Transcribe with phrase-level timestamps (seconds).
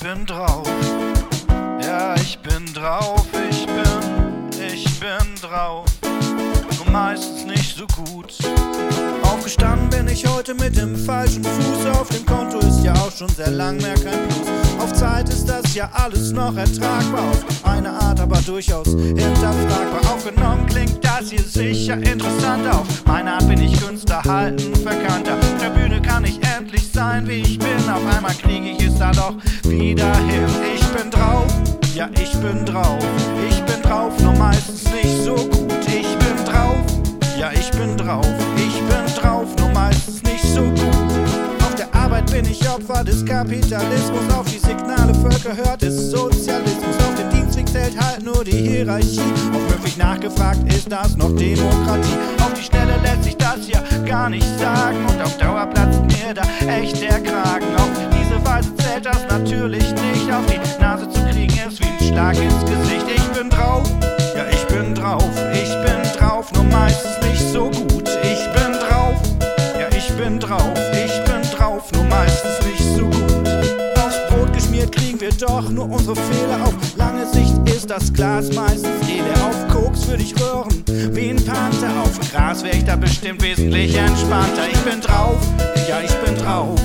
[0.00, 0.66] bin drauf.
[1.82, 5.86] Ja, ich bin drauf, ich bin, ich bin drauf.
[6.78, 8.34] Nur meistens nicht so gut.
[9.22, 11.86] Aufgestanden bin ich heute mit dem falschen Fuß.
[11.98, 14.48] Auf dem Konto ist ja auch schon sehr lang mehr kein Plus.
[14.78, 17.22] Auf Zeit ist das ja alles noch ertragbar.
[17.30, 17.64] Auf
[18.40, 20.12] aber durchaus hinterfragbar.
[20.12, 22.66] Aufgenommen klingt das hier sicher interessant.
[22.70, 25.34] Auf meine Art bin ich Künstlerhalten verkannter.
[25.34, 27.90] Auf der Bühne kann ich endlich sein, wie ich bin.
[27.90, 29.34] Auf einmal kriege ich es da doch
[29.64, 30.46] wieder hin.
[30.74, 31.46] Ich bin drauf,
[31.94, 33.04] ja, ich bin drauf.
[33.48, 35.86] Ich bin drauf, nur meistens nicht so gut.
[35.86, 36.78] Ich bin drauf,
[37.38, 38.26] ja, ich bin drauf.
[38.56, 41.10] Ich bin drauf, nur meistens nicht so gut.
[41.92, 44.34] Arbeit bin ich Opfer des Kapitalismus.
[44.36, 46.99] Auf die Signale Völker hört es Sozialismus.
[47.90, 49.20] Zählt halt nur die Hierarchie.
[49.52, 52.16] Auf höflich nachgefragt ist das noch Demokratie.
[52.40, 54.98] Auf die Schnelle lässt sich das ja gar nicht sagen.
[55.08, 57.66] Und auf Dauer platzt mir da echt der Kragen.
[57.76, 60.30] Auf diese Weise zählt das natürlich nicht.
[60.30, 63.06] Auf die Nase zu kriegen ist wie ein Schlag ins Gesicht.
[63.12, 63.82] Ich bin drauf,
[64.36, 65.30] ja, ich bin drauf.
[65.52, 68.08] Ich bin drauf, nur meistens nicht so gut.
[68.22, 69.20] Ich bin drauf,
[69.78, 70.78] ja, ich bin drauf.
[70.92, 72.79] Ich bin drauf, nur meistens nicht
[75.42, 76.64] doch nur unsere Fehler.
[76.64, 79.32] Auf lange Sicht ist das Glas meistens ele.
[79.44, 82.02] Auf Koks würde ich röhren, wie ein Panther.
[82.02, 84.68] Auf Gras wäre ich da bestimmt wesentlich entspannter.
[84.70, 85.38] Ich bin drauf,
[85.88, 86.78] ja, ich bin drauf.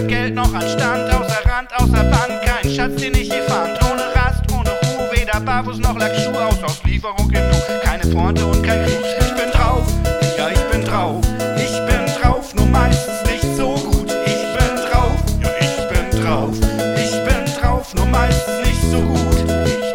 [0.00, 1.12] Weder Geld noch Anstand.
[1.12, 3.78] Außer Rand, außer Band, kein Schatz, den ich je fand.
[3.84, 6.30] Ohne Rast, ohne Ruhe, weder Barfuß noch Lackschuh.
[6.30, 9.04] Aus Auslieferung genug, keine Pointe und kein Krug.
[9.20, 9.86] Ich bin drauf,
[10.38, 11.20] ja, ich bin drauf.
[11.56, 14.10] Ich bin drauf, nur meistens nicht so gut.
[14.26, 16.54] Ich bin drauf, ja, ich bin drauf.
[16.96, 19.38] Ich bin drauf, nur meistens nicht so gut.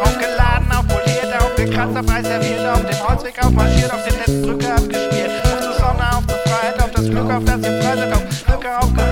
[0.00, 5.30] Aufgeladen, aufpoliert, aufgekratzt, auf Eis serviert, auf dem Holzweg aufmarschiert, auf den letzten Drücker abgeschmiert.
[5.44, 8.22] Auf zur Sonne, auf zur Freiheit, auf das Glück, auf das ihr frei seid, auf
[8.46, 9.05] Glücke aufgereiht,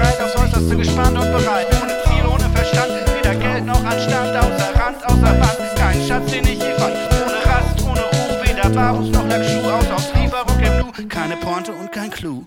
[0.64, 1.66] aufs Äußerste gespannt und bereit.
[1.82, 6.44] Ohne Ziel, ohne Verstand, weder Geld noch Anstand, außer Rand, außer Band, kein Schatz, den
[6.44, 6.94] ich fand.
[6.94, 11.92] Ohne Rast, ohne Ruhe, weder Barfuß noch Lackschuh, aus Auslieferung im Nu, keine Pointe und
[11.92, 12.46] kein Clou.